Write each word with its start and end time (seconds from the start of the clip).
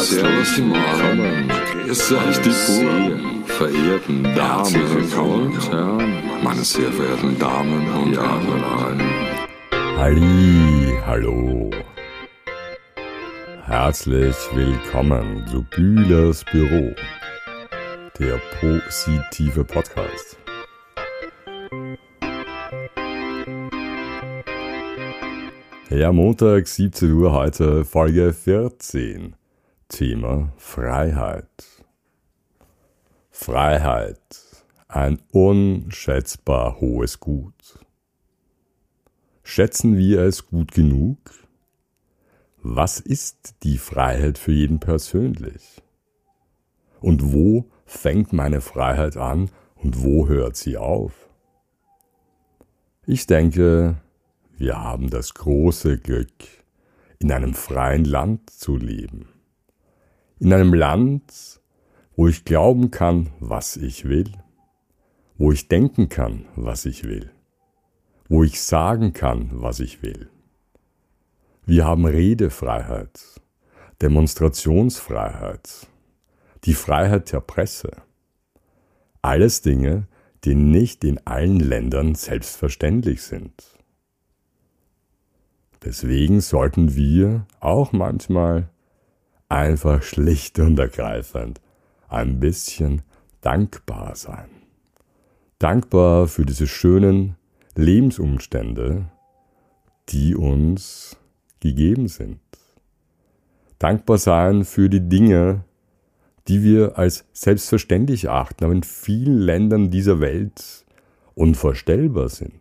Servus 0.00 0.54
die 0.56 0.62
Morgen, 0.62 1.48
grüß 1.84 2.12
euch 2.12 2.38
die 2.38 2.48
Buben, 2.48 3.44
verehrten 3.44 4.22
Damen 4.34 4.96
und 4.96 5.70
Herren, 5.70 6.42
meine 6.42 6.64
sehr 6.64 6.90
verehrten 6.90 7.38
Damen 7.38 7.86
und 7.90 8.16
Herren. 8.16 9.02
Halli, 9.98 10.98
hallo. 11.04 11.70
Herzlich 13.66 14.36
willkommen 14.54 15.46
zu 15.46 15.64
Bühlers 15.64 16.44
Büro, 16.50 16.94
der 18.18 18.40
positive 18.58 19.64
Podcast. 19.64 20.38
Ja, 25.90 26.10
Montag, 26.10 26.66
17 26.66 27.12
Uhr 27.12 27.32
heute, 27.32 27.84
Folge 27.84 28.32
14. 28.32 29.34
Thema 29.90 30.52
Freiheit. 30.56 31.84
Freiheit, 33.28 34.20
ein 34.86 35.20
unschätzbar 35.32 36.80
hohes 36.80 37.18
Gut. 37.18 37.80
Schätzen 39.42 39.98
wir 39.98 40.20
es 40.20 40.46
gut 40.46 40.72
genug? 40.72 41.18
Was 42.62 43.00
ist 43.00 43.56
die 43.64 43.78
Freiheit 43.78 44.38
für 44.38 44.52
jeden 44.52 44.78
persönlich? 44.78 45.82
Und 47.00 47.32
wo 47.32 47.68
fängt 47.84 48.32
meine 48.32 48.60
Freiheit 48.60 49.16
an 49.16 49.50
und 49.74 50.04
wo 50.04 50.28
hört 50.28 50.54
sie 50.54 50.76
auf? 50.76 51.28
Ich 53.06 53.26
denke, 53.26 54.00
wir 54.56 54.80
haben 54.80 55.10
das 55.10 55.34
große 55.34 55.98
Glück, 55.98 56.32
in 57.18 57.32
einem 57.32 57.54
freien 57.54 58.04
Land 58.04 58.50
zu 58.50 58.76
leben. 58.76 59.39
In 60.42 60.54
einem 60.54 60.72
Land, 60.72 61.60
wo 62.16 62.26
ich 62.26 62.46
glauben 62.46 62.90
kann, 62.90 63.28
was 63.40 63.76
ich 63.76 64.08
will, 64.08 64.32
wo 65.36 65.52
ich 65.52 65.68
denken 65.68 66.08
kann, 66.08 66.46
was 66.56 66.86
ich 66.86 67.04
will, 67.04 67.30
wo 68.26 68.42
ich 68.42 68.62
sagen 68.62 69.12
kann, 69.12 69.50
was 69.52 69.80
ich 69.80 70.02
will. 70.02 70.30
Wir 71.66 71.84
haben 71.84 72.06
Redefreiheit, 72.06 73.20
Demonstrationsfreiheit, 74.00 75.86
die 76.64 76.72
Freiheit 76.72 77.30
der 77.32 77.40
Presse. 77.40 77.90
Alles 79.20 79.60
Dinge, 79.60 80.08
die 80.44 80.54
nicht 80.54 81.04
in 81.04 81.18
allen 81.26 81.60
Ländern 81.60 82.14
selbstverständlich 82.14 83.20
sind. 83.20 83.62
Deswegen 85.84 86.40
sollten 86.40 86.94
wir 86.94 87.46
auch 87.60 87.92
manchmal 87.92 88.70
einfach 89.50 90.02
schlicht 90.02 90.58
und 90.58 90.78
ergreifend 90.78 91.60
ein 92.08 92.40
bisschen 92.40 93.02
dankbar 93.40 94.14
sein. 94.14 94.48
Dankbar 95.58 96.26
für 96.28 96.46
diese 96.46 96.66
schönen 96.66 97.36
Lebensumstände, 97.74 99.10
die 100.08 100.34
uns 100.34 101.16
gegeben 101.60 102.08
sind. 102.08 102.40
Dankbar 103.78 104.18
sein 104.18 104.64
für 104.64 104.88
die 104.88 105.08
Dinge, 105.08 105.64
die 106.48 106.62
wir 106.62 106.98
als 106.98 107.24
selbstverständlich 107.32 108.28
achten, 108.28 108.64
aber 108.64 108.72
in 108.72 108.82
vielen 108.82 109.38
Ländern 109.38 109.90
dieser 109.90 110.20
Welt 110.20 110.84
unvorstellbar 111.34 112.28
sind. 112.28 112.60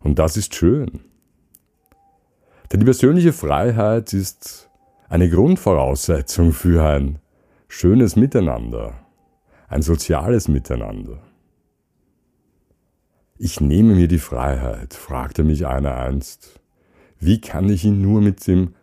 Und 0.00 0.18
das 0.18 0.36
ist 0.36 0.54
schön. 0.54 1.00
Denn 2.70 2.80
die 2.80 2.84
persönliche 2.84 3.32
Freiheit 3.32 4.12
ist 4.12 4.68
eine 5.12 5.28
Grundvoraussetzung 5.28 6.52
für 6.52 6.82
ein 6.82 7.18
schönes 7.68 8.16
Miteinander, 8.16 8.94
ein 9.68 9.82
soziales 9.82 10.48
Miteinander. 10.48 11.18
Ich 13.36 13.60
nehme 13.60 13.94
mir 13.94 14.08
die 14.08 14.18
Freiheit, 14.18 14.94
fragte 14.94 15.44
mich 15.44 15.66
einer 15.66 15.98
einst. 15.98 16.60
Wie 17.18 17.42
kann 17.42 17.68
ich 17.68 17.84
ihn 17.84 18.00
nur 18.00 18.22
mit 18.22 18.46
dem 18.46 18.74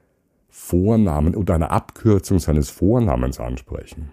Vornamen 0.50 1.36
oder 1.36 1.56
einer 1.56 1.72
Abkürzung 1.72 2.38
seines 2.38 2.70
Vornamens 2.70 3.40
ansprechen? 3.40 4.12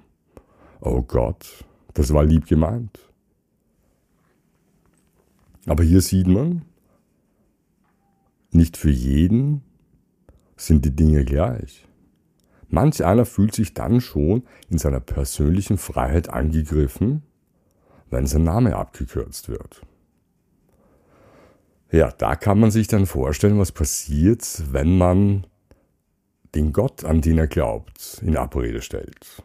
Oh 0.81 1.03
Gott, 1.03 1.67
das 1.93 2.15
war 2.15 2.25
lieb 2.25 2.47
gemeint. 2.47 2.99
Aber 5.67 5.85
hier 5.85 6.01
sieht 6.01 6.29
man, 6.29 6.63
nicht 8.53 8.79
für 8.79 8.91
jeden 8.91 9.61
sind 10.57 10.87
die 10.87 10.97
Dinge 10.97 11.23
gleich. 11.23 11.86
Manch 12.69 13.05
einer 13.05 13.25
fühlt 13.25 13.55
sich 13.55 13.75
dann 13.75 14.01
schon 14.01 14.43
in 14.69 14.79
seiner 14.79 15.01
persönlichen 15.01 15.79
Freiheit 15.79 16.31
angegriffen, 16.31 17.23
wenn 18.11 18.27
sein 18.27 18.45
Name 18.45 18.77
abgekürzt 18.77 19.49
wird. 19.49 19.83
Ja, 21.91 22.11
da 22.11 22.35
kann 22.35 22.59
man 22.59 22.71
sich 22.71 22.89
dann 22.89 23.07
vorstellen, 23.07 23.59
was 23.59 23.73
passiert, 23.73 24.63
wenn 24.73 24.99
man 24.99 25.47
den 26.55 26.73
Gott, 26.73 27.05
an 27.05 27.21
den 27.21 27.39
er 27.39 27.47
glaubt, 27.47 28.21
in 28.23 28.37
Abrede 28.37 28.83
stellt. 28.83 29.43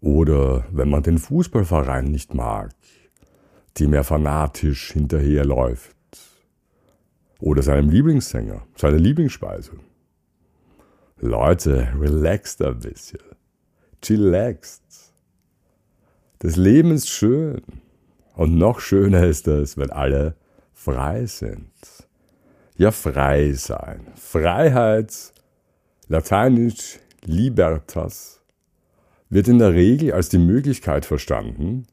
Oder 0.00 0.66
wenn 0.72 0.90
man 0.90 1.04
den 1.04 1.18
Fußballverein 1.18 2.06
nicht 2.06 2.34
mag, 2.34 2.74
dem 3.78 3.94
er 3.94 4.04
fanatisch 4.04 4.92
hinterherläuft 4.92 5.96
oder 7.38 7.62
seinem 7.62 7.90
Lieblingssänger, 7.90 8.66
seine 8.76 8.98
Lieblingsspeise. 8.98 9.72
Leute, 11.24 11.86
relaxt 12.00 12.60
ein 12.62 12.80
bisschen. 12.80 13.20
Chillaxt. 14.02 14.82
Das 16.40 16.56
Leben 16.56 16.90
ist 16.90 17.08
schön. 17.08 17.62
Und 18.34 18.58
noch 18.58 18.80
schöner 18.80 19.24
ist 19.24 19.46
es, 19.46 19.78
wenn 19.78 19.92
alle 19.92 20.34
frei 20.72 21.26
sind. 21.26 21.70
Ja, 22.76 22.90
frei 22.90 23.52
sein. 23.52 24.00
Freiheit, 24.16 25.32
lateinisch 26.08 26.98
libertas, 27.24 28.40
wird 29.30 29.46
in 29.46 29.60
der 29.60 29.74
Regel 29.74 30.14
als 30.14 30.28
die 30.28 30.38
Möglichkeit 30.38 31.04
verstanden, 31.04 31.86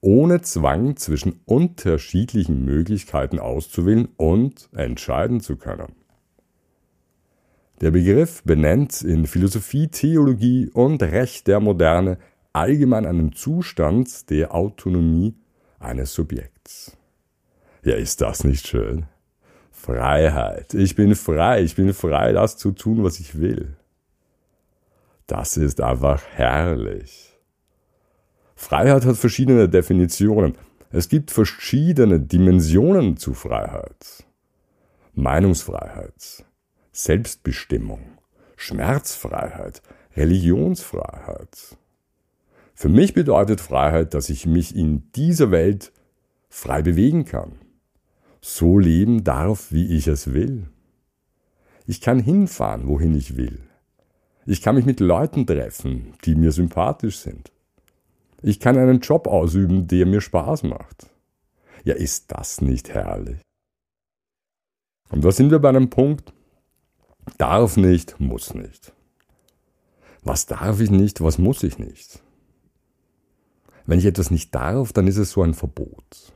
ohne 0.00 0.40
Zwang 0.40 0.96
zwischen 0.96 1.40
unterschiedlichen 1.44 2.64
Möglichkeiten 2.64 3.38
auszuwählen 3.38 4.08
und 4.16 4.68
entscheiden 4.74 5.38
zu 5.38 5.54
können. 5.54 6.01
Der 7.82 7.90
Begriff 7.90 8.44
benennt 8.44 9.02
in 9.02 9.26
Philosophie, 9.26 9.88
Theologie 9.88 10.70
und 10.72 11.02
Recht 11.02 11.48
der 11.48 11.58
Moderne 11.58 12.16
allgemein 12.52 13.06
einen 13.06 13.32
Zustand 13.32 14.30
der 14.30 14.54
Autonomie 14.54 15.34
eines 15.80 16.14
Subjekts. 16.14 16.96
Ja, 17.82 17.96
ist 17.96 18.20
das 18.20 18.44
nicht 18.44 18.68
schön? 18.68 19.06
Freiheit. 19.72 20.74
Ich 20.74 20.94
bin 20.94 21.16
frei. 21.16 21.64
Ich 21.64 21.74
bin 21.74 21.92
frei, 21.92 22.32
das 22.32 22.56
zu 22.56 22.70
tun, 22.70 23.02
was 23.02 23.18
ich 23.18 23.40
will. 23.40 23.76
Das 25.26 25.56
ist 25.56 25.80
einfach 25.80 26.22
herrlich. 26.34 27.36
Freiheit 28.54 29.04
hat 29.04 29.16
verschiedene 29.16 29.68
Definitionen. 29.68 30.54
Es 30.92 31.08
gibt 31.08 31.32
verschiedene 31.32 32.20
Dimensionen 32.20 33.16
zu 33.16 33.34
Freiheit. 33.34 34.24
Meinungsfreiheit, 35.14 36.44
Selbstbestimmung, 36.92 38.18
Schmerzfreiheit, 38.56 39.80
Religionsfreiheit. 40.14 41.78
Für 42.74 42.90
mich 42.90 43.14
bedeutet 43.14 43.62
Freiheit, 43.62 44.12
dass 44.12 44.28
ich 44.28 44.44
mich 44.44 44.76
in 44.76 45.10
dieser 45.12 45.50
Welt 45.50 45.90
frei 46.50 46.82
bewegen 46.82 47.24
kann, 47.24 47.52
so 48.42 48.78
leben 48.78 49.24
darf, 49.24 49.72
wie 49.72 49.96
ich 49.96 50.06
es 50.06 50.34
will. 50.34 50.68
Ich 51.86 52.02
kann 52.02 52.18
hinfahren, 52.18 52.86
wohin 52.86 53.14
ich 53.14 53.38
will. 53.38 53.60
Ich 54.44 54.60
kann 54.60 54.74
mich 54.74 54.84
mit 54.84 55.00
Leuten 55.00 55.46
treffen, 55.46 56.12
die 56.26 56.34
mir 56.34 56.52
sympathisch 56.52 57.20
sind. 57.20 57.52
Ich 58.42 58.60
kann 58.60 58.76
einen 58.76 59.00
Job 59.00 59.28
ausüben, 59.28 59.86
der 59.86 60.04
mir 60.04 60.20
Spaß 60.20 60.64
macht. 60.64 61.08
Ja, 61.84 61.94
ist 61.94 62.32
das 62.32 62.60
nicht 62.60 62.90
herrlich? 62.90 63.40
Und 65.08 65.24
da 65.24 65.32
sind 65.32 65.50
wir 65.50 65.58
bei 65.58 65.70
einem 65.70 65.88
Punkt, 65.88 66.34
darf 67.38 67.76
nicht, 67.76 68.18
muss 68.20 68.54
nicht. 68.54 68.92
Was 70.22 70.46
darf 70.46 70.80
ich 70.80 70.90
nicht, 70.90 71.20
was 71.20 71.38
muss 71.38 71.62
ich 71.62 71.78
nicht? 71.78 72.22
Wenn 73.86 73.98
ich 73.98 74.06
etwas 74.06 74.30
nicht 74.30 74.54
darf, 74.54 74.92
dann 74.92 75.06
ist 75.06 75.16
es 75.16 75.32
so 75.32 75.42
ein 75.42 75.54
Verbot. 75.54 76.32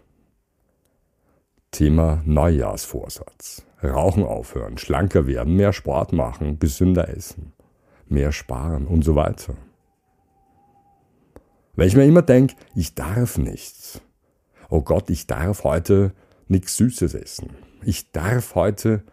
Thema 1.71 2.23
Neujahrsvorsatz. 2.25 3.65
Rauchen 3.83 4.25
aufhören, 4.25 4.79
schlanker 4.79 5.27
werden, 5.27 5.55
mehr 5.55 5.73
Sport 5.73 6.12
machen, 6.12 6.59
gesünder 6.59 7.09
essen, 7.11 7.53
mehr 8.09 8.33
sparen 8.33 8.87
und 8.87 9.03
so 9.05 9.15
weiter. 9.15 9.55
Weil 11.75 11.88
ich 11.88 11.94
mir 11.97 12.06
immer 12.06 12.23
denke, 12.23 12.56
ich 12.75 12.94
darf 12.94 13.37
nichts. 13.37 14.00
Oh 14.71 14.81
Gott, 14.81 15.11
ich 15.11 15.27
darf 15.27 15.62
heute 15.62 16.12
nichts 16.49 16.77
Süßes 16.79 17.15
essen. 17.15 17.50
Ich 17.85 18.11
darf 18.12 18.55
heute 18.55 19.05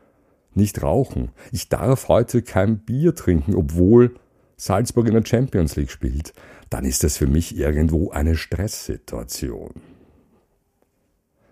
nicht 0.56 0.82
rauchen. 0.82 1.32
Ich 1.52 1.70
darf 1.70 2.08
heute 2.08 2.42
kein 2.42 2.80
Bier 2.80 3.16
trinken, 3.16 3.56
obwohl 3.56 4.16
Salzburg 4.58 5.08
in 5.08 5.14
der 5.14 5.26
Champions 5.26 5.76
League 5.76 5.92
spielt. 5.92 6.34
Dann 6.70 6.86
ist 6.86 7.04
das 7.04 7.18
für 7.18 7.28
mich 7.28 7.58
irgendwo 7.58 8.12
eine 8.12 8.36
Stresssituation. 8.36 9.74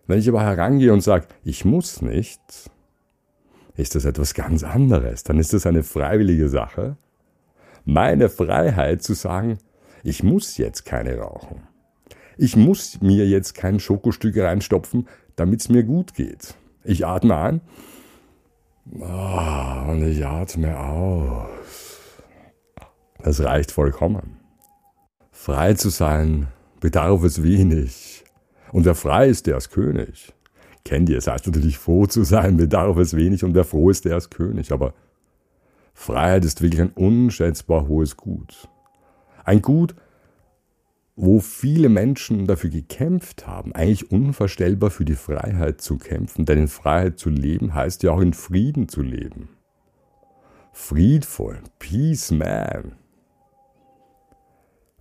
Wenn 0.07 0.19
ich 0.19 0.29
aber 0.29 0.43
herangehe 0.43 0.93
und 0.93 1.01
sage, 1.01 1.27
ich 1.43 1.63
muss 1.65 2.01
nicht, 2.01 2.41
ist 3.75 3.95
das 3.95 4.05
etwas 4.05 4.33
ganz 4.33 4.63
anderes. 4.63 5.23
Dann 5.23 5.39
ist 5.39 5.53
das 5.53 5.65
eine 5.65 5.83
freiwillige 5.83 6.49
Sache. 6.49 6.97
Meine 7.85 8.29
Freiheit 8.29 9.03
zu 9.03 9.13
sagen, 9.13 9.57
ich 10.03 10.23
muss 10.23 10.57
jetzt 10.57 10.85
keine 10.85 11.17
rauchen. 11.17 11.63
Ich 12.37 12.55
muss 12.55 13.01
mir 13.01 13.27
jetzt 13.27 13.53
kein 13.53 13.79
Schokostück 13.79 14.37
reinstopfen, 14.37 15.07
damit 15.35 15.61
es 15.61 15.69
mir 15.69 15.83
gut 15.83 16.13
geht. 16.13 16.55
Ich 16.83 17.05
atme 17.05 17.37
ein 17.37 17.61
oh, 18.99 19.91
und 19.91 20.03
ich 20.03 20.25
atme 20.25 20.77
aus. 20.79 21.47
Das 23.19 23.43
reicht 23.43 23.71
vollkommen. 23.71 24.37
Frei 25.31 25.73
zu 25.73 25.89
sein 25.89 26.47
bedarf 26.79 27.23
es 27.23 27.43
wenig. 27.43 28.23
Und 28.71 28.85
wer 28.85 28.95
frei 28.95 29.27
ist, 29.27 29.47
der 29.47 29.57
ist 29.57 29.69
König. 29.69 30.33
Kennt 30.83 31.09
ihr, 31.09 31.17
es 31.17 31.27
heißt 31.27 31.45
natürlich 31.45 31.77
froh 31.77 32.07
zu 32.07 32.23
sein, 32.23 32.57
bedarf 32.57 32.97
es 32.97 33.15
wenig 33.15 33.43
und 33.43 33.53
wer 33.53 33.65
froh 33.65 33.89
ist, 33.89 34.05
der 34.05 34.17
ist 34.17 34.31
König. 34.31 34.71
Aber 34.71 34.93
Freiheit 35.93 36.45
ist 36.45 36.61
wirklich 36.61 36.81
ein 36.81 36.91
unschätzbar 36.91 37.87
hohes 37.87 38.17
Gut. 38.17 38.67
Ein 39.43 39.61
Gut, 39.61 39.95
wo 41.15 41.39
viele 41.39 41.89
Menschen 41.89 42.47
dafür 42.47 42.69
gekämpft 42.69 43.45
haben, 43.45 43.73
eigentlich 43.73 44.11
unvorstellbar 44.11 44.89
für 44.89 45.05
die 45.05 45.15
Freiheit 45.15 45.81
zu 45.81 45.97
kämpfen. 45.97 46.45
Denn 46.45 46.57
in 46.57 46.67
Freiheit 46.67 47.19
zu 47.19 47.29
leben 47.29 47.73
heißt 47.73 48.03
ja 48.03 48.11
auch 48.11 48.21
in 48.21 48.33
Frieden 48.33 48.87
zu 48.87 49.01
leben. 49.01 49.49
Friedvoll, 50.71 51.59
Peace 51.79 52.31
Man. 52.31 52.95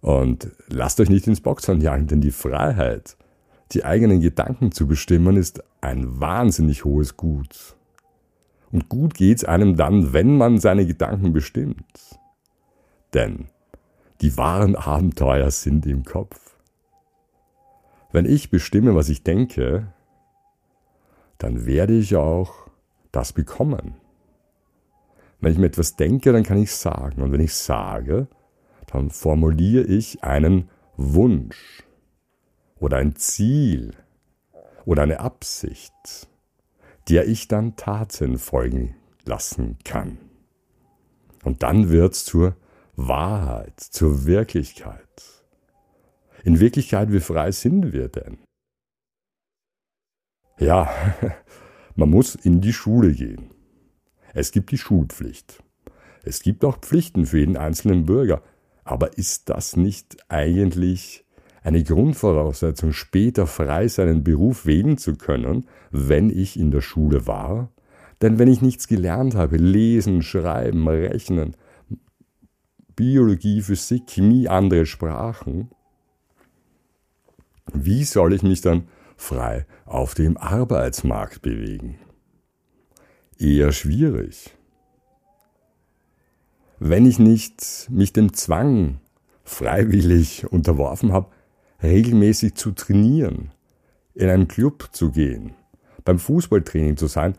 Und 0.00 0.50
lasst 0.68 0.98
euch 1.00 1.10
nicht 1.10 1.26
ins 1.26 1.40
Boxhorn 1.40 1.80
jagen, 1.80 2.06
denn 2.06 2.20
die 2.20 2.32
Freiheit, 2.32 3.16
die 3.72 3.84
eigenen 3.84 4.20
Gedanken 4.20 4.72
zu 4.72 4.86
bestimmen, 4.86 5.36
ist 5.36 5.62
ein 5.80 6.20
wahnsinnig 6.20 6.84
hohes 6.84 7.16
Gut. 7.16 7.76
Und 8.72 8.88
gut 8.88 9.14
geht's 9.14 9.44
einem 9.44 9.76
dann, 9.76 10.12
wenn 10.12 10.36
man 10.36 10.58
seine 10.58 10.86
Gedanken 10.86 11.32
bestimmt. 11.32 12.18
Denn 13.14 13.48
die 14.20 14.36
wahren 14.36 14.76
Abenteuer 14.76 15.50
sind 15.50 15.86
im 15.86 16.04
Kopf. 16.04 16.56
Wenn 18.12 18.26
ich 18.26 18.50
bestimme, 18.50 18.94
was 18.94 19.08
ich 19.08 19.22
denke, 19.22 19.92
dann 21.38 21.64
werde 21.64 21.94
ich 21.96 22.16
auch 22.16 22.68
das 23.12 23.32
bekommen. 23.32 23.94
Wenn 25.40 25.52
ich 25.52 25.58
mir 25.58 25.66
etwas 25.66 25.96
denke, 25.96 26.32
dann 26.32 26.42
kann 26.42 26.58
ich 26.58 26.74
sagen. 26.74 27.22
Und 27.22 27.32
wenn 27.32 27.40
ich 27.40 27.54
sage, 27.54 28.28
dann 28.86 29.10
formuliere 29.10 29.84
ich 29.84 30.22
einen 30.22 30.68
Wunsch 30.96 31.84
oder 32.78 32.98
ein 32.98 33.16
Ziel 33.16 33.94
oder 34.84 35.02
eine 35.02 35.20
Absicht, 35.20 36.28
der 37.08 37.26
ich 37.26 37.48
dann 37.48 37.76
Taten 37.76 38.38
folgen 38.38 38.96
lassen 39.24 39.78
kann. 39.84 40.18
Und 41.42 41.62
dann 41.62 41.88
wird's 41.88 42.24
zur 42.24 42.54
Wahrheit, 43.08 43.78
zur 43.80 44.26
Wirklichkeit. 44.26 45.00
In 46.44 46.60
Wirklichkeit, 46.60 47.12
wie 47.12 47.20
frei 47.20 47.52
sind 47.52 47.92
wir 47.92 48.08
denn? 48.08 48.38
Ja, 50.58 50.90
man 51.94 52.10
muss 52.10 52.34
in 52.34 52.60
die 52.60 52.72
Schule 52.72 53.12
gehen. 53.12 53.50
Es 54.34 54.52
gibt 54.52 54.70
die 54.70 54.78
Schulpflicht. 54.78 55.62
Es 56.22 56.42
gibt 56.42 56.64
auch 56.64 56.78
Pflichten 56.78 57.26
für 57.26 57.38
jeden 57.38 57.56
einzelnen 57.56 58.04
Bürger. 58.06 58.42
Aber 58.84 59.16
ist 59.18 59.48
das 59.48 59.76
nicht 59.76 60.18
eigentlich 60.28 61.24
eine 61.62 61.82
Grundvoraussetzung, 61.82 62.92
später 62.92 63.46
frei 63.46 63.88
seinen 63.88 64.24
Beruf 64.24 64.66
wählen 64.66 64.98
zu 64.98 65.16
können, 65.16 65.66
wenn 65.90 66.30
ich 66.30 66.58
in 66.58 66.70
der 66.70 66.80
Schule 66.80 67.26
war? 67.26 67.70
Denn 68.22 68.38
wenn 68.38 68.48
ich 68.48 68.60
nichts 68.60 68.86
gelernt 68.86 69.34
habe, 69.34 69.56
lesen, 69.56 70.22
schreiben, 70.22 70.86
rechnen, 70.88 71.56
Biologie, 73.00 73.62
Physik, 73.62 74.08
Chemie, 74.08 74.46
andere 74.46 74.84
Sprachen, 74.84 75.70
wie 77.72 78.04
soll 78.04 78.34
ich 78.34 78.42
mich 78.42 78.60
dann 78.60 78.88
frei 79.16 79.64
auf 79.86 80.12
dem 80.12 80.36
Arbeitsmarkt 80.36 81.40
bewegen? 81.40 81.98
Eher 83.38 83.72
schwierig. 83.72 84.54
Wenn 86.78 87.06
ich 87.06 87.18
nicht 87.18 87.88
mich 87.88 88.12
dem 88.12 88.34
Zwang 88.34 89.00
freiwillig 89.44 90.52
unterworfen 90.52 91.14
habe, 91.14 91.30
regelmäßig 91.82 92.54
zu 92.54 92.72
trainieren, 92.72 93.50
in 94.12 94.28
einen 94.28 94.46
Club 94.46 94.90
zu 94.92 95.10
gehen, 95.10 95.54
beim 96.04 96.18
Fußballtraining 96.18 96.98
zu 96.98 97.06
sein, 97.06 97.34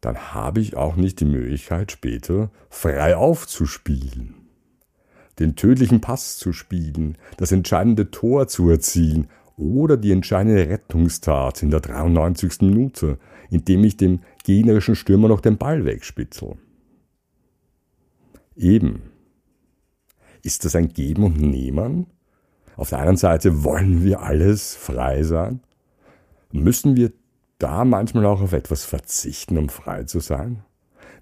dann 0.00 0.32
habe 0.32 0.60
ich 0.60 0.76
auch 0.76 0.94
nicht 0.94 1.18
die 1.18 1.24
Möglichkeit, 1.24 1.90
später 1.90 2.52
frei 2.70 3.16
aufzuspielen 3.16 4.41
den 5.38 5.56
tödlichen 5.56 6.00
Pass 6.00 6.36
zu 6.36 6.52
spielen, 6.52 7.16
das 7.36 7.52
entscheidende 7.52 8.10
Tor 8.10 8.48
zu 8.48 8.68
erzielen 8.68 9.28
oder 9.56 9.96
die 9.96 10.12
entscheidende 10.12 10.68
Rettungstat 10.68 11.62
in 11.62 11.70
der 11.70 11.80
93. 11.80 12.62
Minute, 12.62 13.18
indem 13.50 13.84
ich 13.84 13.96
dem 13.96 14.20
gegnerischen 14.44 14.94
Stürmer 14.94 15.28
noch 15.28 15.40
den 15.40 15.58
Ball 15.58 15.84
wegspitzel. 15.84 16.56
Eben. 18.56 19.02
Ist 20.42 20.64
das 20.64 20.74
ein 20.74 20.88
Geben 20.88 21.24
und 21.24 21.40
Nehmen? 21.40 22.06
Auf 22.76 22.90
der 22.90 23.00
einen 23.00 23.16
Seite 23.16 23.64
wollen 23.64 24.02
wir 24.02 24.22
alles 24.22 24.74
frei 24.74 25.22
sein. 25.22 25.60
Müssen 26.50 26.96
wir 26.96 27.12
da 27.58 27.84
manchmal 27.84 28.26
auch 28.26 28.42
auf 28.42 28.52
etwas 28.52 28.84
verzichten, 28.84 29.56
um 29.56 29.68
frei 29.68 30.04
zu 30.04 30.20
sein? 30.20 30.64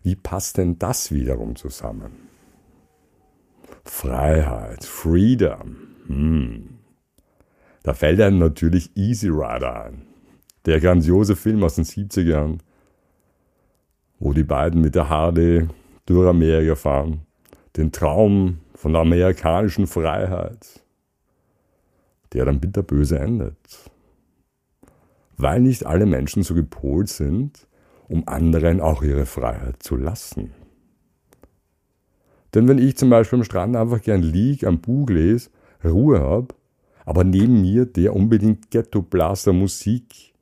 Wie 0.03 0.17
passt 0.17 0.57
denn 0.57 0.79
das 0.79 1.13
wiederum 1.13 1.57
zusammen? 1.57 2.30
Freiheit, 3.91 4.85
Freedom. 4.85 5.77
Hm. 6.07 6.79
Da 7.83 7.93
fällt 7.93 8.21
einem 8.21 8.39
natürlich 8.39 8.97
Easy 8.97 9.29
Rider 9.29 9.85
ein. 9.85 10.07
Der 10.65 10.81
grandiose 10.81 11.37
Film 11.37 11.63
aus 11.65 11.75
den 11.75 11.85
70ern, 11.85 12.61
wo 14.21 14.33
die 14.33 14.45
beiden 14.45 14.81
mit 14.81 14.95
der 14.95 15.11
Harley 15.11 15.67
durch 16.07 16.29
Amerika 16.29 16.77
fahren. 16.77 17.27
Den 17.77 17.91
Traum 17.91 18.61
von 18.75 18.93
der 18.93 19.03
amerikanischen 19.03 19.87
Freiheit, 19.87 20.83
der 22.33 22.47
dann 22.47 22.61
bitterböse 22.61 23.19
endet. 23.19 23.91
Weil 25.37 25.61
nicht 25.61 25.85
alle 25.85 26.07
Menschen 26.07 26.43
so 26.45 26.55
gepolt 26.55 27.09
sind, 27.09 27.67
um 28.09 28.27
anderen 28.29 28.81
auch 28.81 29.03
ihre 29.03 29.27
Freiheit 29.27 29.83
zu 29.83 29.97
lassen. 29.97 30.55
Denn 32.55 32.69
wenn 32.69 32.79
ich 32.79 32.97
zum 32.97 33.11
Beispiel 33.11 33.39
am 33.39 33.45
Strand 33.45 33.77
einfach 33.77 34.03
gern 34.03 34.23
lieg, 34.23 34.65
am 34.65 34.81
Buch 34.81 35.09
lese, 35.09 35.51
Ruhe 35.85 36.21
hab, 36.21 36.55
aber 37.05 37.25
neben 37.25 37.61
mir 37.61 37.87
der 37.87 38.15
unbedingt 38.15 38.71
Ghetto-Blaster 38.71 39.53
Musik 39.53 40.35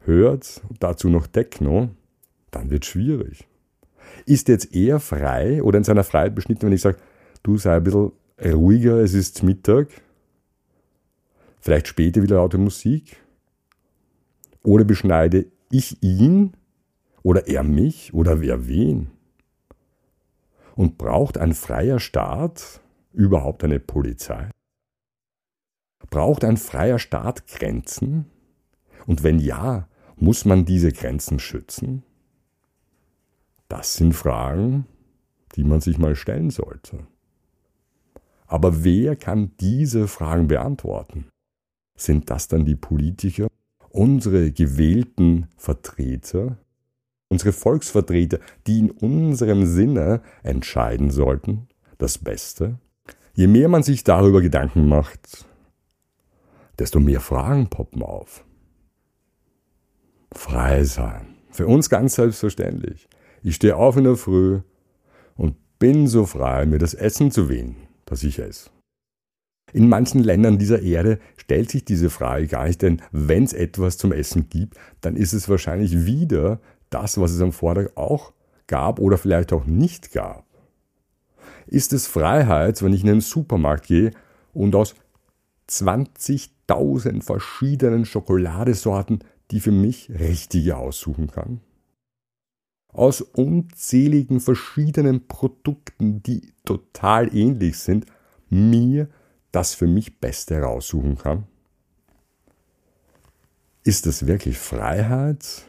hört, 0.00 0.62
dazu 0.78 1.08
noch 1.08 1.26
Techno, 1.26 1.90
dann 2.50 2.70
wird 2.70 2.84
schwierig. 2.84 3.46
Ist 4.26 4.48
jetzt 4.48 4.74
eher 4.74 5.00
frei 5.00 5.62
oder 5.62 5.78
in 5.78 5.84
seiner 5.84 6.04
Freiheit 6.04 6.34
beschnitten, 6.34 6.66
wenn 6.66 6.72
ich 6.72 6.80
sage, 6.80 6.98
du 7.42 7.58
sei 7.58 7.76
ein 7.76 7.84
bisschen 7.84 8.12
ruhiger, 8.42 8.96
es 8.96 9.14
ist 9.14 9.42
Mittag, 9.42 9.88
vielleicht 11.60 11.88
später 11.88 12.22
wieder 12.22 12.36
laute 12.36 12.58
Musik? 12.58 13.16
Oder 14.62 14.84
beschneide 14.84 15.46
ich 15.70 16.02
ihn 16.02 16.52
oder 17.22 17.48
er 17.48 17.62
mich 17.62 18.12
oder 18.12 18.40
wer 18.40 18.66
wen? 18.66 19.08
Und 20.74 20.98
braucht 20.98 21.38
ein 21.38 21.54
freier 21.54 21.98
Staat 21.98 22.80
überhaupt 23.12 23.64
eine 23.64 23.80
Polizei? 23.80 24.50
Braucht 26.08 26.44
ein 26.44 26.56
freier 26.56 26.98
Staat 26.98 27.46
Grenzen? 27.46 28.26
Und 29.06 29.22
wenn 29.22 29.38
ja, 29.38 29.88
muss 30.16 30.44
man 30.44 30.64
diese 30.64 30.92
Grenzen 30.92 31.38
schützen? 31.38 32.02
Das 33.68 33.94
sind 33.94 34.14
Fragen, 34.14 34.86
die 35.54 35.64
man 35.64 35.80
sich 35.80 35.98
mal 35.98 36.14
stellen 36.16 36.50
sollte. 36.50 37.06
Aber 38.46 38.82
wer 38.82 39.14
kann 39.16 39.52
diese 39.60 40.08
Fragen 40.08 40.48
beantworten? 40.48 41.28
Sind 41.96 42.30
das 42.30 42.48
dann 42.48 42.64
die 42.64 42.74
Politiker, 42.74 43.46
unsere 43.90 44.50
gewählten 44.50 45.46
Vertreter, 45.56 46.58
unsere 47.30 47.52
Volksvertreter, 47.52 48.40
die 48.66 48.80
in 48.80 48.90
unserem 48.90 49.64
Sinne 49.64 50.20
entscheiden 50.42 51.10
sollten, 51.10 51.68
das 51.96 52.18
Beste. 52.18 52.78
Je 53.34 53.46
mehr 53.46 53.68
man 53.68 53.82
sich 53.82 54.04
darüber 54.04 54.42
Gedanken 54.42 54.88
macht, 54.88 55.46
desto 56.78 57.00
mehr 57.00 57.20
Fragen 57.20 57.68
poppen 57.68 58.02
auf. 58.02 58.44
Frei 60.32 60.84
sein. 60.84 61.36
Für 61.50 61.66
uns 61.66 61.88
ganz 61.88 62.14
selbstverständlich. 62.14 63.08
Ich 63.42 63.56
stehe 63.56 63.76
auf 63.76 63.96
in 63.96 64.04
der 64.04 64.16
Früh 64.16 64.60
und 65.36 65.56
bin 65.78 66.06
so 66.06 66.26
frei, 66.26 66.66
mir 66.66 66.78
das 66.78 66.94
Essen 66.94 67.30
zu 67.30 67.48
wählen, 67.48 67.76
das 68.04 68.22
ich 68.22 68.38
esse. 68.38 68.70
In 69.72 69.88
manchen 69.88 70.22
Ländern 70.22 70.58
dieser 70.58 70.82
Erde 70.82 71.20
stellt 71.36 71.70
sich 71.70 71.84
diese 71.84 72.10
Frage 72.10 72.48
gar 72.48 72.66
nicht, 72.66 72.82
denn 72.82 73.02
wenn 73.12 73.44
es 73.44 73.52
etwas 73.52 73.98
zum 73.98 74.12
Essen 74.12 74.48
gibt, 74.48 74.76
dann 75.00 75.16
ist 75.16 75.32
es 75.32 75.48
wahrscheinlich 75.48 76.06
wieder 76.06 76.60
das, 76.90 77.18
was 77.20 77.32
es 77.32 77.40
am 77.40 77.52
Vortag 77.52 77.96
auch 77.96 78.32
gab 78.66 78.98
oder 78.98 79.18
vielleicht 79.18 79.52
auch 79.52 79.64
nicht 79.64 80.12
gab. 80.12 80.44
Ist 81.66 81.92
es 81.92 82.06
Freiheit, 82.06 82.82
wenn 82.82 82.92
ich 82.92 83.02
in 83.02 83.06
den 83.06 83.20
Supermarkt 83.20 83.86
gehe 83.86 84.12
und 84.52 84.74
aus 84.74 84.94
20.000 85.68 87.22
verschiedenen 87.22 88.04
Schokoladesorten 88.04 89.20
die 89.50 89.60
für 89.60 89.72
mich 89.72 90.10
richtige 90.10 90.76
aussuchen 90.76 91.28
kann? 91.28 91.60
Aus 92.92 93.20
unzähligen 93.20 94.40
verschiedenen 94.40 95.26
Produkten, 95.28 96.22
die 96.22 96.52
total 96.64 97.34
ähnlich 97.34 97.78
sind, 97.78 98.06
mir 98.48 99.08
das 99.52 99.74
für 99.74 99.86
mich 99.86 100.18
Beste 100.18 100.60
raussuchen 100.60 101.16
kann? 101.16 101.46
Ist 103.84 104.06
das 104.06 104.26
wirklich 104.26 104.58
Freiheit 104.58 105.64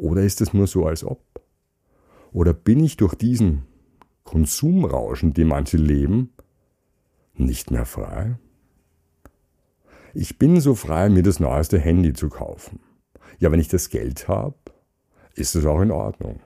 oder 0.00 0.22
ist 0.22 0.40
es 0.40 0.52
nur 0.52 0.66
so 0.66 0.86
als 0.86 1.04
ob? 1.04 1.22
Oder 2.32 2.52
bin 2.52 2.82
ich 2.82 2.96
durch 2.96 3.14
diesen 3.14 3.66
Konsumrauschen, 4.24 5.32
die 5.34 5.44
manche 5.44 5.76
leben, 5.76 6.32
nicht 7.34 7.70
mehr 7.70 7.86
frei? 7.86 8.38
Ich 10.14 10.38
bin 10.38 10.60
so 10.60 10.74
frei, 10.74 11.08
mir 11.08 11.22
das 11.22 11.40
neueste 11.40 11.78
Handy 11.78 12.12
zu 12.12 12.28
kaufen. 12.28 12.80
Ja, 13.38 13.52
wenn 13.52 13.60
ich 13.60 13.68
das 13.68 13.90
Geld 13.90 14.28
habe, 14.28 14.56
ist 15.34 15.54
es 15.54 15.64
auch 15.64 15.80
in 15.80 15.90
Ordnung. 15.90 16.40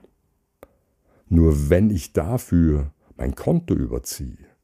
Nur 1.27 1.69
wenn 1.69 1.89
ich 1.89 2.13
dafür 2.13 2.93
mein 3.17 3.35
Konto 3.35 3.73
überziehe, 3.73 4.54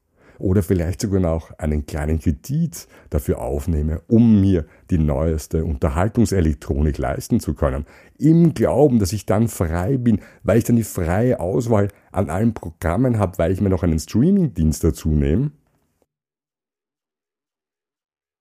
oder 0.42 0.64
vielleicht 0.64 1.02
sogar 1.02 1.20
noch 1.20 1.52
einen 1.60 1.86
kleinen 1.86 2.20
Kredit 2.20 2.88
dafür 3.10 3.40
aufnehme, 3.40 4.02
um 4.08 4.42
mir 4.42 4.66
die 4.90 4.98
neueste 4.98 5.64
Unterhaltungselektronik 5.64 6.98
leisten 6.98 7.40
zu 7.40 7.54
können. 7.54 7.86
Im 8.18 8.54
Glauben, 8.54 9.00
dass 9.00 9.14
ich 9.14 9.26
dann 9.26 9.48
frei 9.48 9.98
bin, 9.98 10.20
weil 10.44 10.58
ich 10.58 10.64
dann 10.64 10.76
die 10.76 10.84
freie 10.84 11.40
Auswahl 11.40 11.90
an 12.12 12.30
allen 12.30 12.54
Programmen 12.54 13.20
habe, 13.20 13.38
weil 13.38 13.52
ich 13.52 13.62
mir 13.62 13.70
noch 13.70 13.84
einen 13.84 14.00
Streamingdienst 14.00 14.84
dazu 14.84 15.10
nehme. 15.10 15.52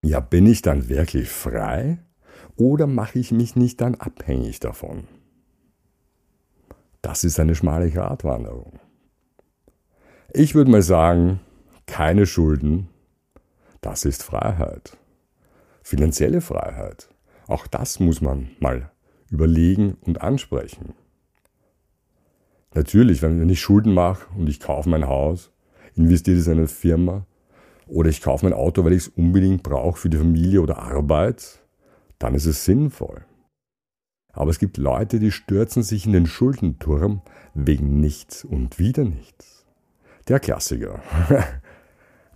Ja, 0.02 0.20
bin 0.20 0.46
ich 0.46 0.62
dann 0.62 0.88
wirklich 0.88 1.28
frei 1.28 1.98
oder 2.56 2.86
mache 2.86 3.18
ich 3.18 3.30
mich 3.32 3.56
nicht 3.56 3.80
dann 3.80 3.94
abhängig 3.94 4.58
davon? 4.60 5.04
Das 7.02 7.24
ist 7.24 7.38
eine 7.38 7.54
schmale 7.54 7.90
Gratwanderung. 7.90 8.80
Ich 10.32 10.54
würde 10.54 10.70
mal 10.70 10.82
sagen, 10.82 11.40
keine 11.90 12.24
Schulden, 12.24 12.88
das 13.80 14.04
ist 14.04 14.22
Freiheit. 14.22 14.96
Finanzielle 15.82 16.40
Freiheit, 16.40 17.08
auch 17.48 17.66
das 17.66 17.98
muss 17.98 18.20
man 18.20 18.50
mal 18.60 18.92
überlegen 19.28 19.96
und 20.02 20.20
ansprechen. 20.22 20.94
Natürlich, 22.74 23.22
wenn 23.22 23.48
ich 23.48 23.60
Schulden 23.60 23.92
mache 23.92 24.28
und 24.36 24.48
ich 24.48 24.60
kaufe 24.60 24.88
mein 24.88 25.08
Haus, 25.08 25.50
investiere 25.96 26.38
es 26.38 26.46
in 26.46 26.58
eine 26.58 26.68
Firma 26.68 27.26
oder 27.88 28.08
ich 28.08 28.20
kaufe 28.22 28.46
mein 28.46 28.54
Auto, 28.54 28.84
weil 28.84 28.92
ich 28.92 29.06
es 29.06 29.08
unbedingt 29.08 29.64
brauche 29.64 29.98
für 29.98 30.10
die 30.10 30.18
Familie 30.18 30.60
oder 30.60 30.78
Arbeit, 30.78 31.58
dann 32.20 32.36
ist 32.36 32.46
es 32.46 32.64
sinnvoll. 32.64 33.24
Aber 34.32 34.52
es 34.52 34.60
gibt 34.60 34.76
Leute, 34.76 35.18
die 35.18 35.32
stürzen 35.32 35.82
sich 35.82 36.06
in 36.06 36.12
den 36.12 36.26
Schuldenturm 36.26 37.22
wegen 37.54 37.98
nichts 37.98 38.44
und 38.44 38.78
wieder 38.78 39.02
nichts. 39.02 39.66
Der 40.28 40.38
Klassiker. 40.38 41.02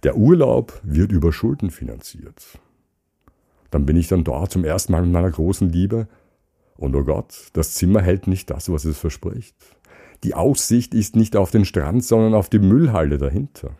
Der 0.05 0.19
Urlaub 0.19 0.79
wird 0.83 1.13
über 1.13 1.33
Schulden 1.33 1.71
finanziert. 1.71 2.59
Dann 3.71 3.87
bin 3.87 3.97
ich 3.97 4.07
dann 4.07 4.23
dort 4.23 4.53
zum 4.53 4.63
ersten 4.63 4.93
Mal 4.93 5.01
mit 5.01 5.13
meiner 5.13 5.31
großen 5.31 5.71
Liebe 5.71 6.09
und 6.77 6.95
oh 6.95 7.05
Gott, 7.05 7.49
das 7.55 7.73
Zimmer 7.73 8.03
hält 8.03 8.27
nicht 8.27 8.51
das, 8.51 8.71
was 8.71 8.85
es 8.85 8.99
verspricht. 8.99 9.57
Die 10.23 10.35
Aussicht 10.35 10.93
ist 10.93 11.17
nicht 11.17 11.37
auf 11.37 11.51
den 11.51 11.65
Strand, 11.65 12.05
sondern 12.05 12.35
auf 12.35 12.51
die 12.51 12.59
Müllhalde 12.59 13.17
dahinter. 13.17 13.77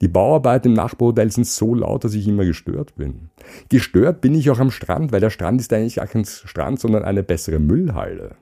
Die 0.00 0.08
Bauarbeiten 0.08 0.68
im 0.68 0.74
Nachbarhotel 0.74 1.32
sind 1.32 1.48
so 1.48 1.74
laut, 1.74 2.04
dass 2.04 2.14
ich 2.14 2.28
immer 2.28 2.44
gestört 2.44 2.94
bin. 2.94 3.30
Gestört 3.68 4.20
bin 4.20 4.36
ich 4.36 4.50
auch 4.50 4.60
am 4.60 4.70
Strand, 4.70 5.10
weil 5.10 5.20
der 5.20 5.30
Strand 5.30 5.60
ist 5.60 5.72
eigentlich 5.72 5.96
gar 5.96 6.06
kein 6.06 6.24
Strand, 6.24 6.78
sondern 6.78 7.02
eine 7.02 7.24
bessere 7.24 7.58
Müllhalde. 7.58 8.36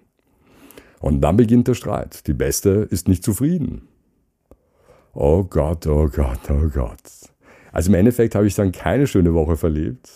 Und 1.01 1.23
dann 1.23 1.39
beginnt 1.39 1.69
der 1.69 1.75
Streit. 1.75 2.27
Die 2.27 2.35
Beste 2.35 2.87
ist 2.91 3.09
nicht 3.09 3.25
zufrieden. 3.25 3.89
Oh 5.21 5.43
Gott, 5.43 5.85
oh 5.89 6.07
Gott, 6.07 6.49
oh 6.49 6.69
Gott. 6.73 7.03
Also 7.73 7.91
im 7.91 7.95
Endeffekt 7.95 8.37
habe 8.37 8.47
ich 8.47 8.55
dann 8.55 8.71
keine 8.71 9.09
schöne 9.09 9.35
Woche 9.35 9.57
verlebt, 9.57 10.09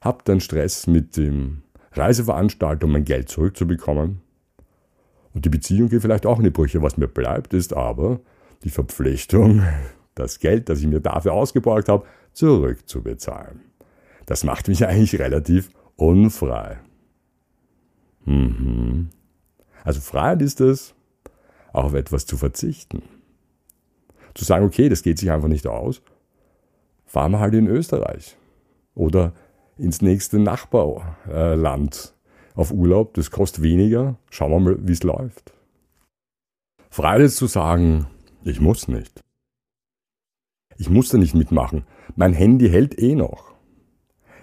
habe 0.00 0.20
dann 0.24 0.38
Stress 0.38 0.86
mit 0.86 1.16
dem 1.16 1.64
Reiseveranstalter, 1.90 2.86
um 2.86 2.92
mein 2.92 3.04
Geld 3.04 3.28
zurückzubekommen. 3.28 4.20
Und 5.34 5.44
die 5.44 5.48
Beziehung 5.48 5.88
geht 5.88 6.02
vielleicht 6.02 6.24
auch 6.24 6.38
in 6.38 6.44
die 6.44 6.50
Brüche. 6.50 6.82
Was 6.82 6.96
mir 6.96 7.08
bleibt, 7.08 7.52
ist 7.52 7.74
aber 7.74 8.20
die 8.62 8.70
Verpflichtung, 8.70 9.64
das 10.14 10.38
Geld, 10.38 10.68
das 10.68 10.78
ich 10.78 10.86
mir 10.86 11.00
dafür 11.00 11.32
ausgeborgt 11.32 11.88
habe, 11.88 12.06
zurückzubezahlen. 12.32 13.60
Das 14.26 14.44
macht 14.44 14.68
mich 14.68 14.86
eigentlich 14.86 15.18
relativ 15.18 15.68
unfrei. 15.96 16.78
Mhm. 18.24 19.08
Also 19.82 20.00
Freiheit 20.00 20.42
ist 20.42 20.60
es, 20.60 20.94
auch 21.72 21.86
auf 21.86 21.94
etwas 21.94 22.24
zu 22.24 22.36
verzichten 22.36 23.02
zu 24.34 24.44
sagen, 24.44 24.64
okay, 24.64 24.88
das 24.88 25.02
geht 25.02 25.18
sich 25.18 25.30
einfach 25.30 25.48
nicht 25.48 25.66
aus, 25.66 26.02
fahren 27.06 27.32
wir 27.32 27.40
halt 27.40 27.54
in 27.54 27.66
Österreich 27.66 28.36
oder 28.94 29.32
ins 29.78 30.02
nächste 30.02 30.38
Nachbarland 30.38 32.14
auf 32.54 32.72
Urlaub, 32.72 33.14
das 33.14 33.30
kostet 33.30 33.62
weniger, 33.62 34.16
schauen 34.30 34.50
wir 34.50 34.60
mal, 34.60 34.76
wie 34.86 34.92
es 34.92 35.02
läuft. 35.02 35.52
Freiheit 36.90 37.30
zu 37.30 37.46
sagen, 37.46 38.06
ich 38.44 38.60
muss 38.60 38.88
nicht. 38.88 39.22
Ich 40.76 40.90
muss 40.90 41.08
da 41.08 41.18
nicht 41.18 41.34
mitmachen. 41.34 41.86
Mein 42.16 42.32
Handy 42.32 42.68
hält 42.68 42.98
eh 42.98 43.14
noch. 43.14 43.52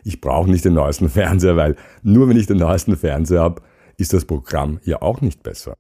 Ich 0.04 0.22
brauche 0.22 0.50
nicht 0.50 0.66
den 0.66 0.74
neuesten 0.74 1.10
Fernseher, 1.10 1.56
weil 1.56 1.76
nur 2.02 2.30
wenn 2.30 2.38
ich 2.38 2.48
den 2.48 2.58
neuesten 2.58 2.98
Fernseher 2.98 3.42
habe, 3.42 3.62
ist 3.98 4.14
das 4.14 4.26
Programm 4.26 4.80
ja 4.84 5.02
auch 5.02 5.22
nicht 5.22 5.44
besser. 5.44 5.76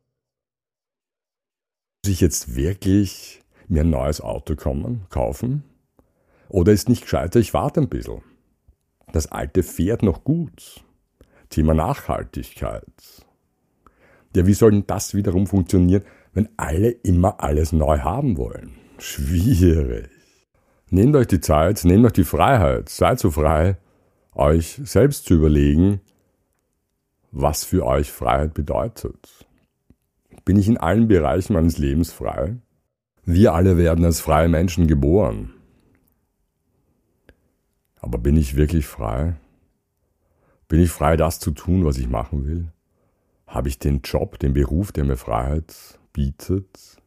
Muss 2.04 2.14
ich 2.14 2.22
jetzt 2.22 2.56
wirklich 2.56 3.39
mir 3.70 3.82
ein 3.82 3.90
neues 3.90 4.20
Auto 4.20 4.56
kommen, 4.56 5.06
kaufen? 5.10 5.64
Oder 6.50 6.74
ist 6.74 6.90
nicht 6.90 7.04
gescheiter, 7.04 7.40
ich 7.40 7.54
warte 7.54 7.80
ein 7.80 7.90
bisschen? 7.90 8.22
Das 9.12 9.28
alte 9.28 9.64
fährt 9.64 10.04
noch 10.04 10.24
gut. 10.24 10.84
Thema 11.50 11.74
Nachhaltigkeit. 11.74 12.84
Ja, 14.36 14.46
wie 14.46 14.54
soll 14.54 14.72
denn 14.72 14.88
das 14.88 15.16
wiederum 15.16 15.48
funktionieren, 15.48 16.04
wenn 16.34 16.50
alle 16.58 16.90
immer 16.90 17.42
alles 17.42 17.72
neu 17.72 18.00
haben 18.00 18.38
wollen? 18.38 18.76
Schwierig. 19.00 20.10
Nehmt 20.90 21.16
euch 21.16 21.28
die 21.28 21.40
Zeit, 21.42 21.84
nehmt 21.86 22.06
euch 22.06 22.14
die 22.14 22.24
Freiheit, 22.24 22.90
seid 22.90 23.20
so 23.20 23.32
frei, 23.32 23.78
euch 24.34 24.80
selbst 24.84 25.26
zu 25.26 25.36
überlegen, 25.36 26.02
was 27.32 27.64
für 27.64 27.86
euch 27.86 28.12
Freiheit 28.12 28.54
bedeutet. 28.54 29.48
Bin 30.46 30.58
ich 30.58 30.68
in 30.68 30.78
allen 30.78 31.08
Bereichen 31.08 31.54
meines 31.54 31.78
Lebens 31.78 32.12
frei? 32.12 32.58
Wir 33.32 33.54
alle 33.54 33.78
werden 33.78 34.06
als 34.06 34.22
freie 34.22 34.50
Menschen 34.50 34.88
geboren. 34.88 35.54
Aber 37.98 38.18
bin 38.18 38.36
ich 38.36 38.56
wirklich 38.56 38.88
frei? 38.88 39.36
Bin 40.68 40.80
ich 40.80 40.90
frei, 40.90 41.16
das 41.16 41.40
zu 41.40 41.52
tun, 41.52 41.86
was 41.86 42.00
ich 42.00 42.10
machen 42.10 42.48
will? 42.48 42.72
Habe 43.46 43.68
ich 43.68 43.78
den 43.78 44.02
Job, 44.02 44.40
den 44.40 44.54
Beruf, 44.54 44.92
der 44.92 45.04
mir 45.04 45.16
Freiheit 45.16 46.00
bietet? 46.12 46.98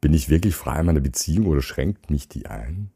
Bin 0.00 0.14
ich 0.14 0.30
wirklich 0.30 0.54
frei 0.54 0.78
in 0.78 0.86
meiner 0.86 1.00
Beziehung 1.00 1.48
oder 1.48 1.62
schränkt 1.62 2.08
mich 2.08 2.28
die 2.28 2.46
ein? 2.46 2.92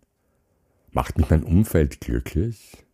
Macht 0.92 1.18
mich 1.18 1.28
mein 1.28 1.42
Umfeld 1.42 2.00
glücklich? 2.00 2.86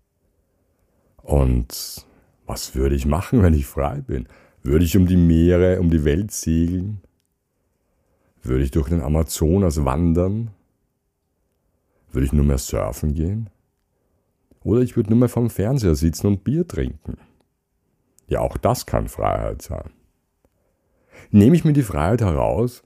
Und 1.18 2.06
was 2.46 2.74
würde 2.74 2.94
ich 2.94 3.04
machen, 3.04 3.42
wenn 3.42 3.52
ich 3.52 3.66
frei 3.66 4.00
bin? 4.00 4.26
Würde 4.62 4.86
ich 4.86 4.96
um 4.96 5.06
die 5.06 5.18
Meere, 5.18 5.80
um 5.80 5.90
die 5.90 6.04
Welt 6.06 6.30
segeln? 6.30 7.02
Würde 8.42 8.64
ich 8.64 8.70
durch 8.70 8.88
den 8.88 9.02
Amazonas 9.02 9.84
wandern? 9.84 10.50
Würde 12.10 12.26
ich 12.26 12.32
nur 12.32 12.44
mehr 12.44 12.58
surfen 12.58 13.14
gehen? 13.14 13.50
Oder 14.62 14.80
ich 14.80 14.96
würde 14.96 15.10
nur 15.10 15.18
mehr 15.18 15.28
vom 15.28 15.50
Fernseher 15.50 15.94
sitzen 15.94 16.26
und 16.26 16.44
Bier 16.44 16.66
trinken? 16.66 17.18
Ja, 18.28 18.40
auch 18.40 18.56
das 18.56 18.86
kann 18.86 19.08
Freiheit 19.08 19.62
sein. 19.62 19.90
Nehme 21.30 21.56
ich 21.56 21.64
mir 21.64 21.72
die 21.72 21.82
Freiheit 21.82 22.20
heraus, 22.20 22.82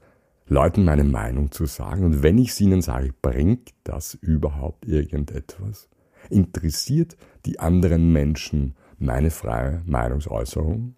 Leuten 0.47 0.85
meine 0.85 1.03
Meinung 1.03 1.51
zu 1.51 1.65
sagen, 1.65 2.03
und 2.03 2.23
wenn 2.23 2.37
ich 2.37 2.53
sie 2.53 2.65
ihnen 2.65 2.81
sage, 2.81 3.13
bringt 3.21 3.73
das 3.83 4.13
überhaupt 4.13 4.85
irgendetwas? 4.85 5.89
Interessiert 6.29 7.17
die 7.45 7.59
anderen 7.59 8.11
Menschen 8.11 8.75
meine 8.99 9.31
freie 9.31 9.81
Meinungsäußerung? 9.85 10.95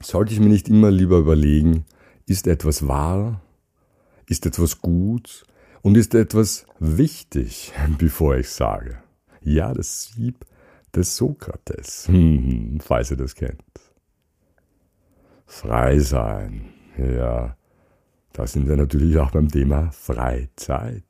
Sollte 0.00 0.32
ich 0.32 0.40
mir 0.40 0.48
nicht 0.48 0.68
immer 0.68 0.90
lieber 0.90 1.18
überlegen, 1.18 1.84
ist 2.26 2.46
etwas 2.46 2.86
wahr, 2.88 3.40
ist 4.28 4.46
etwas 4.46 4.80
gut 4.80 5.44
und 5.82 5.96
ist 5.96 6.14
etwas 6.14 6.66
wichtig, 6.78 7.72
bevor 7.98 8.36
ich 8.36 8.50
sage. 8.50 8.98
Ja, 9.42 9.74
das 9.74 10.04
Sieb 10.14 10.46
des 10.94 11.16
Sokrates, 11.16 12.08
falls 12.80 13.10
ihr 13.10 13.16
das 13.16 13.34
kennt. 13.34 13.62
Frei 15.46 15.98
sein, 15.98 16.70
ja, 16.96 17.56
da 18.32 18.46
sind 18.46 18.68
wir 18.68 18.76
natürlich 18.76 19.18
auch 19.18 19.30
beim 19.30 19.48
Thema 19.48 19.90
Freizeit. 19.92 21.04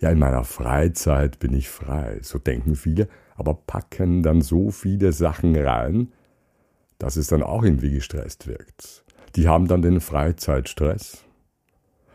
Ja, 0.00 0.10
in 0.10 0.18
meiner 0.18 0.44
Freizeit 0.44 1.40
bin 1.40 1.54
ich 1.54 1.68
frei, 1.68 2.20
so 2.22 2.38
denken 2.38 2.76
viele, 2.76 3.08
aber 3.34 3.54
packen 3.54 4.22
dann 4.22 4.42
so 4.42 4.70
viele 4.70 5.12
Sachen 5.12 5.56
rein, 5.56 6.12
dass 6.98 7.16
es 7.16 7.28
dann 7.28 7.42
auch 7.42 7.64
irgendwie 7.64 7.90
gestresst 7.90 8.46
wirkt. 8.46 9.04
Die 9.36 9.48
haben 9.48 9.68
dann 9.68 9.82
den 9.82 10.00
Freizeitstress 10.00 11.24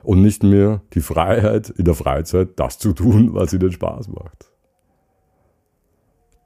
und 0.04 0.22
nicht 0.22 0.44
mehr 0.44 0.82
die 0.94 1.02
Freiheit 1.02 1.70
in 1.70 1.86
der 1.86 1.96
Freizeit, 1.96 2.60
das 2.60 2.78
zu 2.78 2.94
tun, 2.94 3.34
was 3.34 3.54
ihnen 3.54 3.72
Spaß 3.72 4.10
macht. 4.10 4.52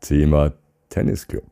Thema 0.02 0.54
Tennisclub. 0.90 1.44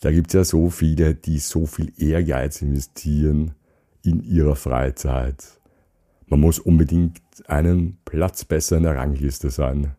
Da 0.00 0.12
gibt 0.12 0.28
es 0.28 0.34
ja 0.34 0.44
so 0.44 0.70
viele, 0.70 1.14
die 1.14 1.38
so 1.38 1.66
viel 1.66 1.92
Ehrgeiz 1.96 2.62
investieren 2.62 3.54
in 4.02 4.22
ihrer 4.22 4.54
Freizeit. 4.54 5.58
Man 6.26 6.40
muss 6.40 6.58
unbedingt 6.58 7.20
einen 7.46 7.98
Platz 8.04 8.44
besser 8.44 8.76
in 8.76 8.82
der 8.84 8.96
Rangliste 8.96 9.50
sein. 9.50 9.96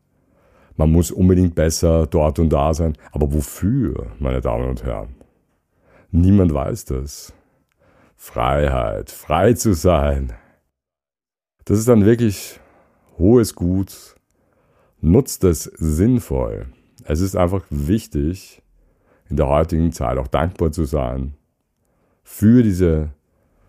Man 0.78 0.92
muss 0.92 1.12
unbedingt 1.12 1.56
besser 1.56 2.08
dort 2.08 2.40
und 2.40 2.52
da 2.52 2.74
sein. 2.74 2.94
Aber 3.12 3.34
wofür, 3.34 4.12
meine 4.20 4.40
Damen 4.40 4.70
und 4.70 4.84
Herren? 4.84 5.16
Niemand 6.12 6.54
weiß 6.54 6.86
das. 6.86 7.34
Freiheit, 8.22 9.12
frei 9.12 9.54
zu 9.54 9.74
sein. 9.74 10.34
Das 11.64 11.80
ist 11.80 11.88
dann 11.88 12.04
wirklich 12.04 12.60
hohes 13.18 13.56
Gut. 13.56 14.18
Nutzt 15.00 15.46
es 15.46 15.64
sinnvoll. 15.64 16.68
Es 17.06 17.22
ist 17.22 17.38
einfach 17.38 17.64
wichtig, 17.70 18.62
in 19.30 19.38
der 19.38 19.48
heutigen 19.48 19.94
Zeit 19.94 20.18
auch 20.18 20.28
dankbar 20.28 20.74
zu 20.74 20.84
sein 20.84 21.36
für 22.22 22.62
diese 22.62 23.12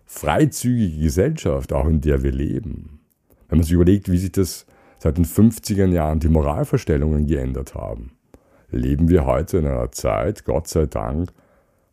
freizügige 0.05 1.01
Gesellschaft, 1.01 1.71
auch 1.71 1.87
in 1.87 2.01
der 2.01 2.21
wir 2.21 2.33
leben. 2.33 2.99
Wenn 3.47 3.59
man 3.59 3.63
sich 3.63 3.73
überlegt, 3.73 4.11
wie 4.11 4.17
sich 4.17 4.33
das 4.33 4.65
seit 4.99 5.17
den 5.17 5.25
50er 5.25 5.87
Jahren 5.87 6.19
die 6.19 6.29
Moralvorstellungen 6.29 7.25
geändert 7.25 7.73
haben, 7.73 8.11
leben 8.69 9.07
wir 9.07 9.25
heute 9.25 9.59
in 9.59 9.65
einer 9.65 9.93
Zeit, 9.93 10.43
Gott 10.43 10.67
sei 10.67 10.87
Dank, 10.87 11.31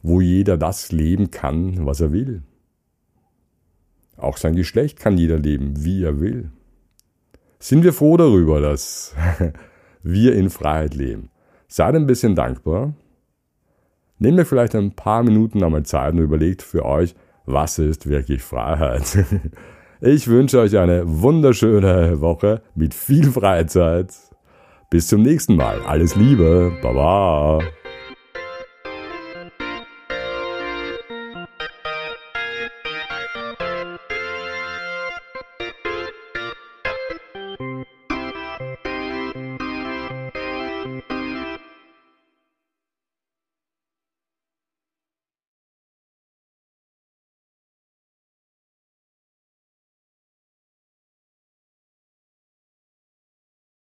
wo 0.02 0.20
jeder 0.20 0.56
das 0.56 0.90
leben 0.90 1.30
kann, 1.30 1.86
was 1.86 2.00
er 2.00 2.12
will. 2.12 2.42
Auch 4.18 4.36
sein 4.36 4.56
Geschlecht 4.56 4.98
kann 4.98 5.16
jeder 5.16 5.38
leben, 5.38 5.84
wie 5.84 6.02
er 6.02 6.20
will. 6.20 6.50
Sind 7.58 7.84
wir 7.84 7.92
froh 7.92 8.16
darüber, 8.16 8.60
dass 8.60 9.14
wir 10.02 10.34
in 10.34 10.50
Freiheit 10.50 10.94
leben? 10.94 11.30
Seid 11.68 11.94
ein 11.94 12.06
bisschen 12.06 12.34
dankbar. 12.34 12.94
Nehmt 14.18 14.38
euch 14.38 14.48
vielleicht 14.48 14.74
ein 14.74 14.92
paar 14.92 15.22
Minuten 15.22 15.62
einmal 15.62 15.84
Zeit 15.84 16.12
und 16.14 16.18
überlegt 16.18 16.62
für 16.62 16.84
euch, 16.84 17.14
was 17.46 17.78
ist 17.78 18.08
wirklich 18.08 18.42
Freiheit? 18.42 19.24
Ich 20.00 20.28
wünsche 20.28 20.60
euch 20.60 20.78
eine 20.78 21.02
wunderschöne 21.04 22.20
Woche 22.20 22.62
mit 22.76 22.94
viel 22.94 23.32
Freizeit. 23.32 24.14
Bis 24.90 25.08
zum 25.08 25.22
nächsten 25.22 25.56
Mal. 25.56 25.80
Alles 25.82 26.14
Liebe. 26.14 26.70
Baba. 26.80 27.58